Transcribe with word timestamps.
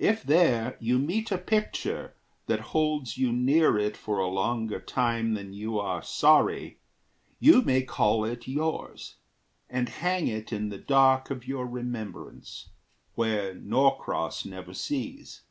If 0.00 0.24
there 0.24 0.76
you 0.80 0.98
meet 0.98 1.30
a 1.30 1.38
picture 1.38 2.14
That 2.46 2.58
holds 2.74 3.16
you 3.16 3.30
near 3.32 3.78
it 3.78 3.96
for 3.96 4.18
a 4.18 4.26
longer 4.26 4.80
time 4.80 5.34
Than 5.34 5.52
you 5.52 5.78
are 5.78 6.02
sorry, 6.02 6.80
you 7.38 7.62
may 7.62 7.82
call 7.84 8.24
it 8.24 8.48
yours, 8.48 9.18
And 9.70 9.88
hang 9.88 10.26
it 10.26 10.52
in 10.52 10.70
the 10.70 10.78
dark 10.78 11.30
of 11.30 11.46
your 11.46 11.64
remembrance, 11.64 12.70
Where 13.14 13.54
Norcross 13.54 14.44
never 14.44 14.74
sees. 14.74 15.42